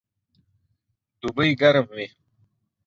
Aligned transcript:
دوبئ 1.21 1.51
ګرم 1.59 1.87
وي 1.95 2.05